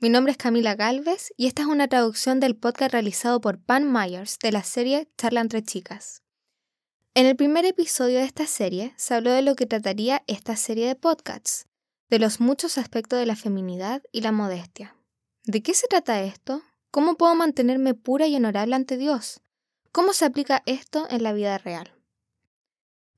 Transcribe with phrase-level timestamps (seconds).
[0.00, 3.92] mi nombre es Camila Galvez y esta es una traducción del podcast realizado por Pan
[3.92, 6.22] Myers de la serie Charla entre chicas.
[7.14, 10.86] En el primer episodio de esta serie se habló de lo que trataría esta serie
[10.86, 11.66] de podcasts,
[12.10, 14.94] de los muchos aspectos de la feminidad y la modestia.
[15.44, 16.62] ¿De qué se trata esto?
[16.92, 19.40] ¿Cómo puedo mantenerme pura y honorable ante Dios?
[19.90, 21.92] ¿Cómo se aplica esto en la vida real?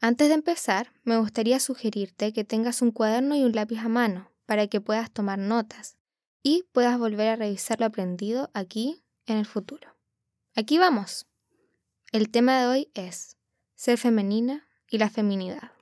[0.00, 4.32] Antes de empezar, me gustaría sugerirte que tengas un cuaderno y un lápiz a mano
[4.46, 5.99] para que puedas tomar notas
[6.42, 9.96] y puedas volver a revisar lo aprendido aquí en el futuro.
[10.54, 11.26] Aquí vamos.
[12.12, 13.36] El tema de hoy es
[13.74, 15.72] ser femenina y la feminidad.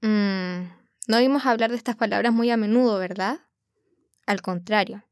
[0.00, 0.68] Mm,
[1.06, 3.40] no oímos hablar de estas palabras muy a menudo, ¿verdad?
[4.26, 5.04] Al contrario,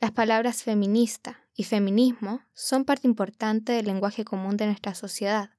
[0.00, 5.50] las palabras feminista y feminismo son parte importante del lenguaje común de nuestra sociedad,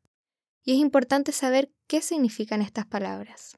[0.64, 3.58] y es importante saber qué significan estas palabras.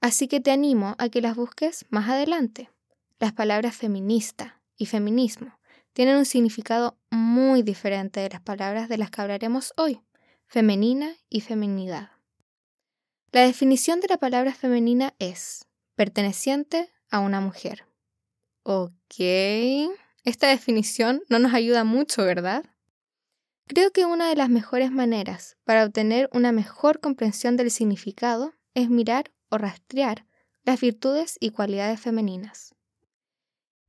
[0.00, 2.70] Así que te animo a que las busques más adelante.
[3.20, 5.56] Las palabras feminista y feminismo
[5.92, 10.00] tienen un significado muy diferente de las palabras de las que hablaremos hoy,
[10.46, 12.10] femenina y feminidad.
[13.30, 17.86] La definición de la palabra femenina es perteneciente a una mujer.
[18.64, 19.20] Ok,
[20.24, 22.64] esta definición no nos ayuda mucho, ¿verdad?
[23.66, 28.90] Creo que una de las mejores maneras para obtener una mejor comprensión del significado es
[28.90, 30.26] mirar o rastrear
[30.64, 32.73] las virtudes y cualidades femeninas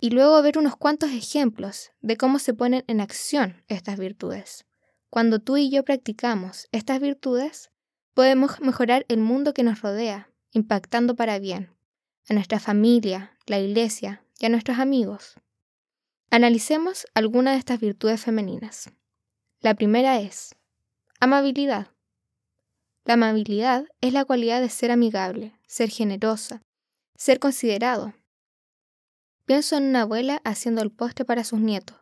[0.06, 4.64] y luego ver unos cuantos ejemplos de cómo se ponen en acción estas virtudes.
[5.10, 7.72] Cuando tú y yo practicamos estas virtudes,
[8.14, 11.76] podemos mejorar el mundo que nos rodea, impactando para bien,
[12.30, 15.38] a nuestra familia, la iglesia y a nuestros amigos.
[16.30, 18.92] Analicemos algunas de estas virtudes femeninas.
[19.60, 20.54] La primera es
[21.20, 21.88] amabilidad.
[23.06, 26.62] La amabilidad es la cualidad de ser amigable, ser generosa,
[27.16, 28.14] ser considerado,
[29.46, 31.98] Pienso en una abuela haciendo el postre para sus nietos,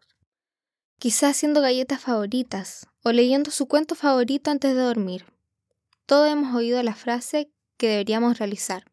[0.97, 5.25] quizás haciendo galletas favoritas o leyendo su cuento favorito antes de dormir.
[6.05, 8.85] Todos hemos oído la frase que deberíamos realizar,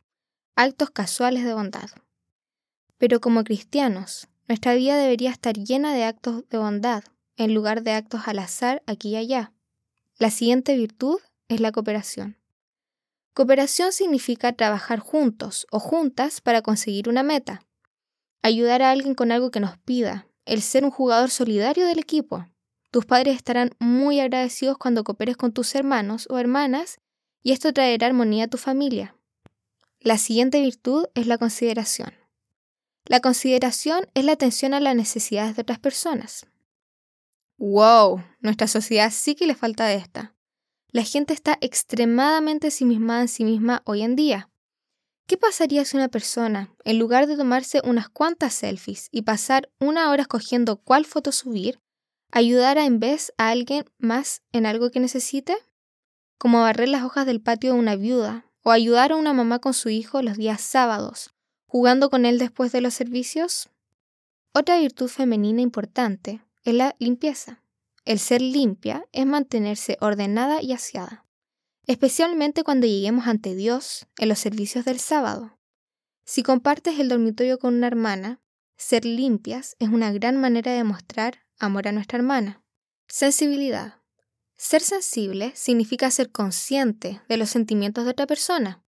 [0.57, 1.91] actos casuales de bondad.
[2.99, 7.05] Pero como cristianos, nuestra vida debería estar llena de actos de bondad,
[7.37, 9.53] en lugar de actos al azar aquí y allá.
[10.19, 12.37] La siguiente virtud es la cooperación.
[13.33, 17.65] Cooperación significa trabajar juntos o juntas para conseguir una meta
[18.43, 22.47] ayudar a alguien con algo que nos pida, el ser un jugador solidario del equipo.
[22.91, 26.99] Tus padres estarán muy agradecidos cuando cooperes con tus hermanos o hermanas
[27.43, 29.15] y esto traerá armonía a tu familia.
[30.01, 32.15] La siguiente virtud es la consideración.
[33.05, 36.47] La consideración es la atención a las necesidades de otras personas.
[37.59, 38.23] ¡Wow!
[38.41, 40.35] Nuestra sociedad sí que le falta esta.
[40.89, 44.49] La gente está extremadamente ensimismada en sí misma hoy en día.
[45.31, 50.11] ¿Qué pasaría si una persona, en lugar de tomarse unas cuantas selfies y pasar una
[50.11, 51.79] hora escogiendo cuál foto subir,
[52.33, 55.57] ayudara en vez a alguien más en algo que necesite?
[56.37, 59.73] Como barrer las hojas del patio de una viuda, o ayudar a una mamá con
[59.73, 61.33] su hijo los días sábados,
[61.69, 63.71] jugando con él después de los servicios.
[64.53, 67.63] Otra virtud femenina importante es la limpieza.
[68.05, 71.25] El ser limpia es mantenerse ordenada y aseada
[71.91, 75.59] especialmente cuando lleguemos ante Dios en los servicios del sábado.
[76.25, 78.41] Si compartes el dormitorio con una hermana,
[78.77, 82.63] ser limpias es una gran manera de mostrar amor a nuestra hermana.
[83.09, 83.97] Sensibilidad.
[84.57, 88.85] Ser sensible significa ser consciente de los sentimientos de otra persona,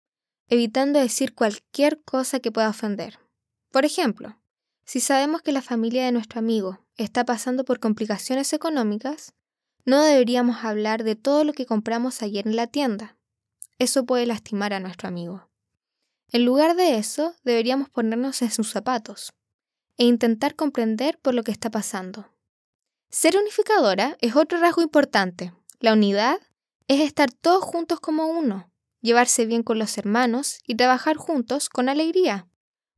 [0.49, 3.19] evitando decir cualquier cosa que pueda ofender.
[3.71, 4.39] Por ejemplo,
[4.85, 9.33] si sabemos que la familia de nuestro amigo está pasando por complicaciones económicas,
[9.85, 13.17] no deberíamos hablar de todo lo que compramos ayer en la tienda.
[13.79, 15.49] Eso puede lastimar a nuestro amigo.
[16.33, 19.33] En lugar de eso, deberíamos ponernos en sus zapatos
[19.97, 22.29] e intentar comprender por lo que está pasando.
[23.11, 25.53] Ser unificadora es otro rasgo importante.
[25.81, 26.39] La unidad
[26.87, 31.89] es estar todos juntos como uno, llevarse bien con los hermanos y trabajar juntos con
[31.89, 32.47] alegría.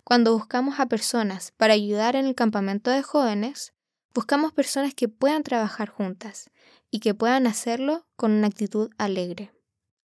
[0.04, 3.71] Cuando buscamos a personas para ayudar en el campamento de jóvenes,
[4.14, 6.50] buscamos personas que puedan trabajar juntas
[6.90, 9.52] y que puedan hacerlo con una actitud alegre.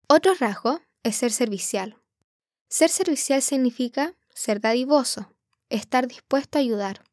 [0.08, 1.98] Otro rasgo es ser servicial.
[2.70, 5.34] Ser servicial significa ser dadivoso,
[5.70, 7.04] estar dispuesto a ayudar.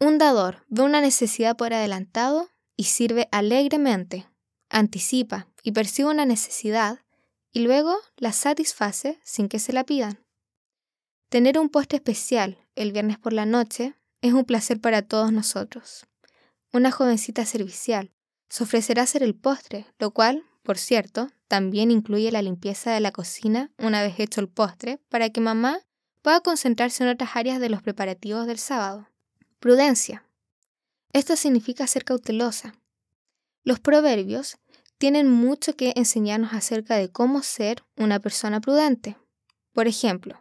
[0.00, 4.28] Un dador ve una necesidad por adelantado y sirve alegremente,
[4.68, 7.00] anticipa y percibe una necesidad
[7.52, 10.24] y luego la satisface sin que se la pidan.
[11.28, 16.06] Tener un postre especial el viernes por la noche es un placer para todos nosotros.
[16.72, 18.12] Una jovencita servicial
[18.48, 23.12] se ofrecerá hacer el postre, lo cual, por cierto, también incluye la limpieza de la
[23.12, 25.80] cocina una vez hecho el postre, para que mamá
[26.22, 29.08] pueda concentrarse en otras áreas de los preparativos del sábado.
[29.58, 30.24] Prudencia.
[31.12, 32.74] Esto significa ser cautelosa.
[33.64, 34.58] Los proverbios
[34.98, 39.16] tienen mucho que enseñarnos acerca de cómo ser una persona prudente.
[39.72, 40.40] Por ejemplo,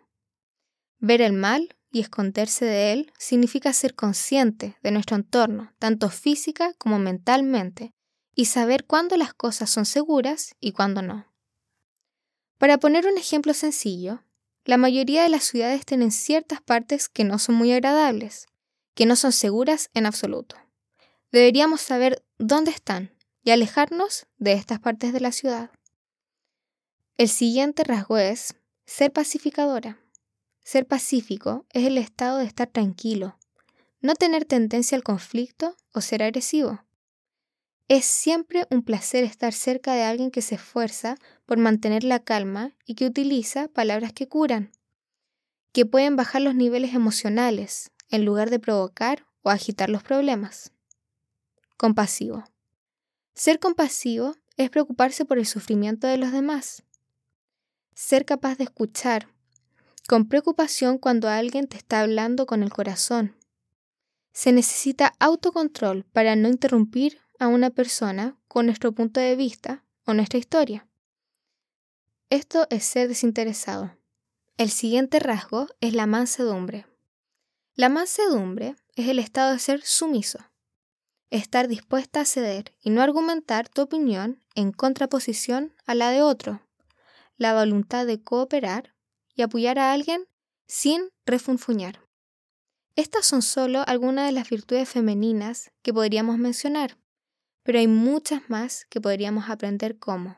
[1.00, 6.74] ver el mal y esconderse de él significa ser consciente de nuestro entorno, tanto física
[6.78, 7.94] como mentalmente,
[8.34, 11.28] y saber cuándo las cosas son seguras y cuándo no.
[12.58, 14.24] Para poner un ejemplo sencillo,
[14.64, 18.48] la mayoría de las ciudades tienen ciertas partes que no son muy agradables,
[18.94, 20.56] que no son seguras en absoluto.
[21.32, 23.12] Deberíamos saber dónde están
[23.44, 25.72] y alejarnos de estas partes de la ciudad.
[27.18, 28.56] El siguiente rasgo es
[28.86, 30.01] ser pacificadora.
[30.64, 33.38] Ser pacífico es el estado de estar tranquilo,
[34.00, 36.84] no tener tendencia al conflicto o ser agresivo.
[37.88, 42.74] Es siempre un placer estar cerca de alguien que se esfuerza por mantener la calma
[42.86, 44.72] y que utiliza palabras que curan,
[45.74, 50.72] que pueden bajar los niveles emocionales en lugar de provocar o agitar los problemas.
[51.76, 52.44] Compasivo.
[53.34, 56.84] Ser compasivo es preocuparse por el sufrimiento de los demás.
[57.94, 59.28] Ser capaz de escuchar
[60.12, 63.38] con preocupación cuando alguien te está hablando con el corazón.
[64.34, 70.14] Se necesita autocontrol para no interrumpir a una persona con nuestro punto de vista o
[70.14, 70.86] nuestra historia.
[72.30, 73.96] Esto es ser desinteresado.
[74.58, 76.86] El siguiente rasgo es la mansedumbre.
[77.76, 80.40] La mansedumbre es el estado de ser sumiso,
[81.30, 86.68] estar dispuesta a ceder y no argumentar tu opinión en contraposición a la de otro,
[87.38, 88.94] la voluntad de cooperar
[89.36, 90.28] y apoyar a alguien
[90.68, 92.00] sin refunfuñar.
[92.96, 96.98] Estas son solo algunas de las virtudes femeninas que podríamos mencionar,
[97.64, 100.38] pero hay muchas más que podríamos aprender como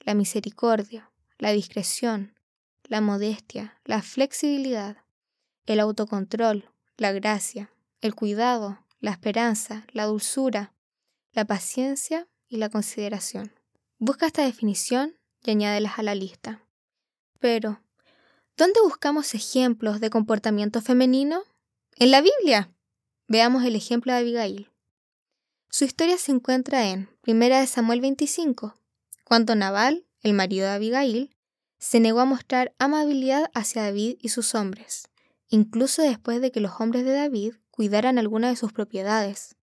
[0.00, 2.34] la misericordia, la discreción,
[2.84, 4.96] la modestia, la flexibilidad,
[5.66, 7.70] el autocontrol, la gracia,
[8.00, 10.74] el cuidado, la esperanza, la dulzura,
[11.32, 13.52] la paciencia y la consideración.
[13.98, 16.66] Busca esta definición y añádelas a la lista.
[17.38, 17.80] Pero,
[18.60, 21.44] ¿dónde buscamos ejemplos de comportamiento femenino?
[21.96, 22.70] En la Biblia.
[23.26, 24.70] Veamos el ejemplo de Abigail.
[25.70, 28.74] Su historia se encuentra en 1 Samuel 25,
[29.24, 31.34] cuando Nabal, el marido de Abigail,
[31.78, 35.08] se negó a mostrar amabilidad hacia David y sus hombres,
[35.48, 39.56] incluso después de que los hombres de David cuidaran alguna de sus propiedades.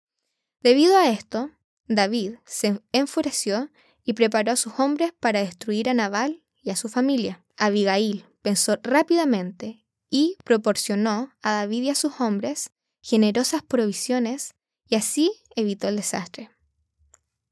[0.62, 1.52] Debido a esto,
[1.86, 3.70] David se enfureció
[4.04, 7.44] y preparó a sus hombres para destruir a Nabal y a su familia.
[7.58, 12.70] Abigail pensó rápidamente y proporcionó a David y a sus hombres
[13.02, 14.54] generosas provisiones
[14.88, 16.50] y así evitó el desastre.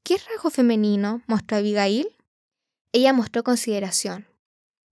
[0.04, 2.08] ¿Qué rasgo femenino mostró Abigail?
[2.92, 4.26] Ella mostró consideración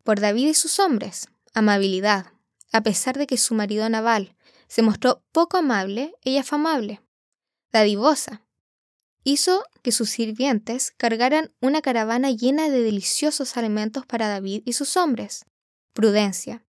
[0.03, 2.27] por David y sus hombres, amabilidad,
[2.71, 4.37] a pesar de que su marido Nabal
[4.69, 7.01] se mostró poco amable, ella fue amable,
[7.73, 8.43] dadivosa.
[9.23, 14.99] Hizo que sus sirvientes cargaran una caravana llena de deliciosos alimentos para David y sus
[14.99, 15.47] hombres.
[15.95, 16.65] Prudencia.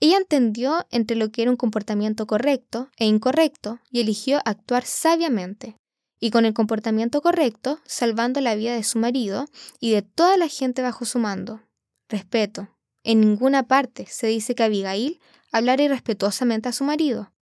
[0.00, 5.76] Ella entendió entre lo que era un comportamiento correcto e incorrecto y eligió actuar sabiamente,
[6.20, 9.46] y con el comportamiento correcto, salvando la vida de su marido
[9.80, 11.62] y de toda la gente bajo su mando.
[12.08, 12.68] Respeto.
[13.02, 15.20] En ninguna parte se dice que Abigail
[15.52, 17.32] hablar irrespetuosamente a su marido.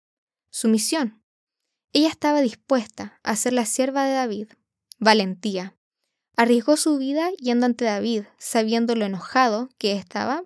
[0.51, 1.23] Sumisión.
[1.93, 4.49] Ella estaba dispuesta a ser la sierva de David.
[4.99, 5.77] Valentía.
[6.37, 10.45] Arriesgó su vida yendo ante David, sabiendo lo enojado que estaba,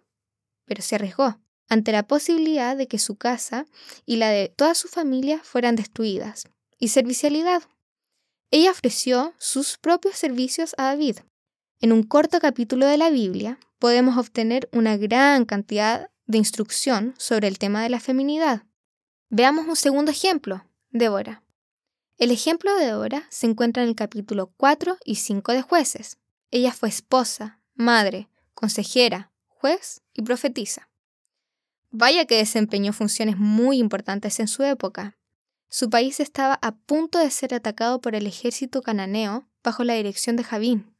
[0.66, 3.66] pero se arriesgó ante la posibilidad de que su casa
[4.04, 6.44] y la de toda su familia fueran destruidas.
[6.78, 7.62] Y servicialidad.
[8.50, 11.18] Ella ofreció sus propios servicios a David.
[11.80, 17.49] En un corto capítulo de la Biblia podemos obtener una gran cantidad de instrucción sobre
[17.49, 18.64] el tema de la feminidad.
[19.30, 21.42] Veamos un segundo ejemplo, Débora.
[22.18, 26.18] El ejemplo de Débora se encuentra en el capítulo 4 y 5 de jueces.
[26.50, 29.32] Ella fue esposa, madre, consejera,
[30.14, 30.88] y profetisa.
[31.90, 35.16] Vaya que desempeñó funciones muy importantes en su época.
[35.68, 40.37] Su país estaba a punto de ser atacado por el ejército cananeo bajo la dirección
[40.37, 40.94] de Javín.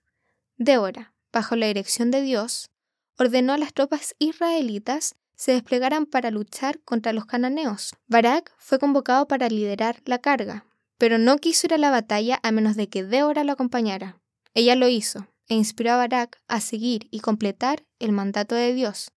[0.57, 2.71] Débora, bajo la dirección de Dios,
[3.19, 7.95] ordenó a las tropas israelitas se desplegaran para luchar contra los cananeos.
[8.07, 10.65] Barak fue convocado para liderar la carga,
[10.97, 14.19] pero no quiso ir a la batalla a menos de que Débora lo acompañara.
[14.55, 19.13] Ella lo hizo e inspiró a Barak a seguir y completar el mandato de Dios.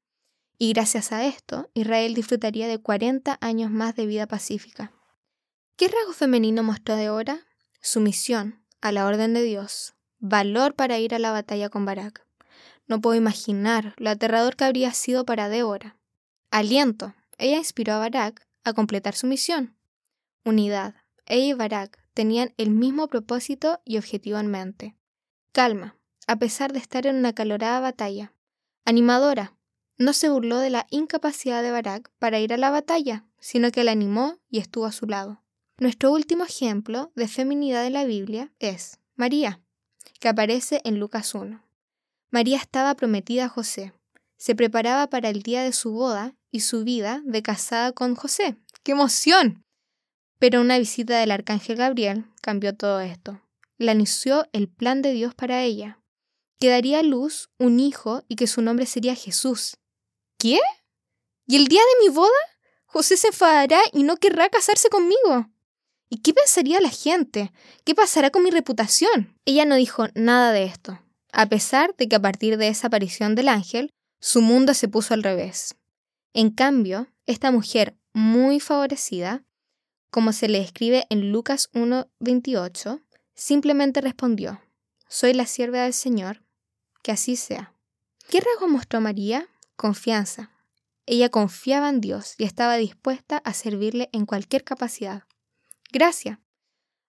[0.57, 4.91] Y gracias a esto, Israel disfrutaría de 40 años más de vida pacífica.
[5.75, 7.39] ¿Qué rasgo femenino mostró Débora?
[7.81, 12.25] Sumisión a la orden de Dios, valor para ir a la batalla con Barak.
[12.87, 15.97] No puedo imaginar lo aterrador que habría sido para Débora.
[16.51, 17.13] Aliento.
[17.37, 19.75] Ella inspiró a Barak a completar su misión.
[20.43, 20.95] unidad.
[21.25, 24.95] Ella y Barak tenían el mismo propósito y objetivo en mente.
[25.51, 25.95] Calma,
[26.29, 28.35] a pesar de estar en una calorada batalla.
[28.85, 29.57] Animadora,
[29.97, 33.83] no se burló de la incapacidad de Barak para ir a la batalla, sino que
[33.83, 35.41] la animó y estuvo a su lado.
[35.79, 39.59] Nuestro último ejemplo de feminidad en la Biblia es María,
[40.19, 41.63] que aparece en Lucas 1.
[42.29, 43.93] María estaba prometida a José,
[44.37, 48.55] se preparaba para el día de su boda y su vida de casada con José.
[48.83, 49.63] ¡Qué emoción!
[50.37, 53.41] Pero una visita del arcángel Gabriel cambió todo esto.
[53.79, 55.98] Le anunció el plan de Dios para ella,
[56.59, 59.77] que daría a luz un hijo y que su nombre sería Jesús.
[60.37, 60.59] ¿Qué?
[61.47, 62.29] ¿Y el día de mi boda?
[62.85, 65.49] José se enfadará y no querrá casarse conmigo.
[66.09, 67.51] ¿Y qué pensaría la gente?
[67.85, 69.37] ¿Qué pasará con mi reputación?
[69.45, 70.99] Ella no dijo nada de esto,
[71.31, 75.13] a pesar de que a partir de esa aparición del ángel, su mundo se puso
[75.13, 75.75] al revés.
[76.33, 79.43] En cambio, esta mujer muy favorecida,
[80.09, 83.03] como se le escribe en Lucas 1.28,
[83.35, 84.61] simplemente respondió,
[85.07, 86.43] Soy la sierva del Señor,
[87.01, 87.73] que así sea.
[88.29, 89.47] ¿Qué rasgo mostró María?
[89.75, 90.51] Confianza.
[91.05, 95.23] Ella confiaba en Dios y estaba dispuesta a servirle en cualquier capacidad.
[95.91, 96.39] Gracia.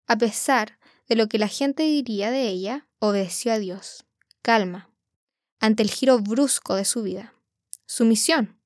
[0.07, 0.79] A pesar
[1.09, 4.07] de lo que la gente diría de ella, obedeció a Dios.
[4.43, 4.91] Calma
[5.61, 7.35] ante el giro brusco de su vida.
[7.87, 8.59] Sumisión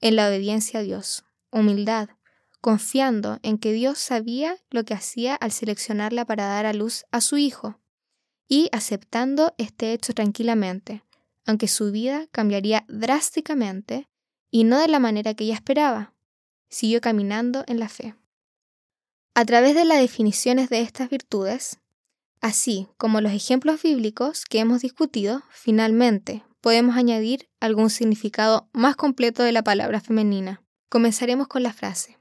[0.00, 1.24] en la obediencia a Dios.
[1.50, 2.08] Humildad,
[2.60, 7.20] confiando en que Dios sabía lo que hacía al seleccionarla para dar a luz a
[7.20, 7.80] su hijo,
[8.48, 11.02] y aceptando este hecho tranquilamente,
[11.46, 14.08] aunque su vida cambiaría drásticamente
[14.50, 16.14] y no de la manera que ella esperaba.
[16.68, 18.14] Siguió caminando en la fe.
[19.34, 21.78] A través de las definiciones de estas virtudes,
[22.42, 29.44] Así como los ejemplos bíblicos que hemos discutido, finalmente podemos añadir algún significado más completo
[29.44, 30.60] de la palabra femenina.
[30.88, 32.18] Comenzaremos con la frase.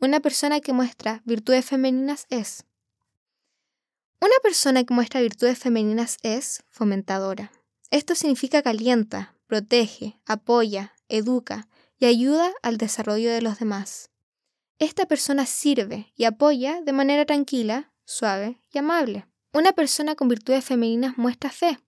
[0.00, 2.64] Una persona que muestra virtudes femeninas es.
[4.20, 7.52] Una persona que muestra virtudes femeninas es fomentadora.
[7.90, 14.10] Esto significa calienta, protege, apoya, educa y ayuda al desarrollo de los demás.
[14.80, 19.26] Esta persona sirve y apoya de manera tranquila, suave y amable.
[19.52, 21.78] Una persona con virtudes femeninas muestra fe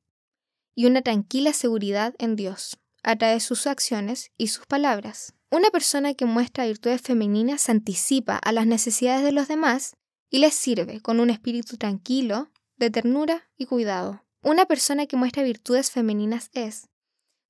[0.74, 5.34] y una tranquila seguridad en Dios a través de sus acciones y sus palabras.
[5.50, 9.96] Una persona que muestra virtudes femeninas se anticipa a las necesidades de los demás
[10.30, 14.24] y les sirve con un espíritu tranquilo, de ternura y cuidado.
[14.42, 16.88] Una persona que muestra virtudes femeninas es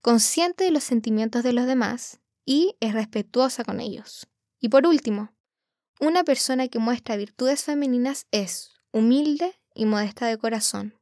[0.02, 4.26] consciente de los sentimientos de los demás y es respetuosa con ellos.
[4.58, 5.32] Y por último,
[6.00, 10.98] una persona que muestra virtudes femeninas es humilde y modesta de corazón.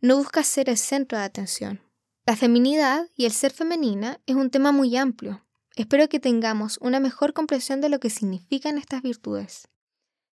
[0.00, 1.82] No busca ser el centro de atención.
[2.26, 5.46] La feminidad y el ser femenina es un tema muy amplio.
[5.76, 9.68] Espero que tengamos una mejor comprensión de lo que significan estas virtudes.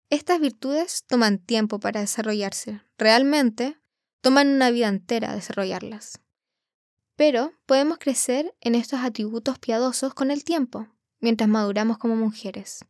[0.10, 2.82] Estas virtudes toman tiempo para desarrollarse.
[2.98, 3.78] Realmente,
[4.22, 6.22] toman una vida entera desarrollarlas.
[7.18, 10.88] Pero podemos crecer en estos atributos piadosos con el tiempo,
[11.20, 12.86] mientras maduramos como mujeres.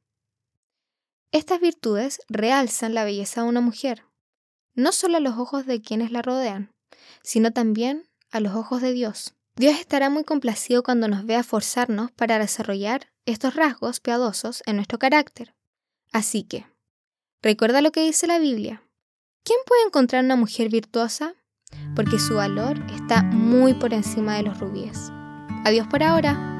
[1.32, 4.06] Estas virtudes realzan la belleza de una mujer,
[4.76, 6.72] no solo a los ojos de quienes la rodean,
[7.24, 9.34] sino también a los ojos de Dios.
[9.56, 15.00] Dios estará muy complacido cuando nos vea forzarnos para desarrollar estos rasgos piadosos en nuestro
[15.00, 15.56] carácter.
[16.12, 16.66] Así que,
[17.42, 18.84] recuerda lo que dice la Biblia.
[19.44, 21.36] ¿Quién puede encontrar una mujer virtuosa?
[21.96, 25.12] Porque su valor está muy por encima de los rubíes.
[25.64, 26.57] Adiós por ahora.